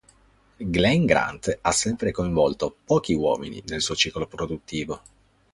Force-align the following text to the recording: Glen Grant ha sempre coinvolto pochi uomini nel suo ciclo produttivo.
Glen 0.75 1.05
Grant 1.05 1.59
ha 1.61 1.71
sempre 1.71 2.09
coinvolto 2.11 2.75
pochi 2.85 3.13
uomini 3.13 3.61
nel 3.67 3.83
suo 3.83 3.93
ciclo 3.95 4.25
produttivo. 4.25 5.01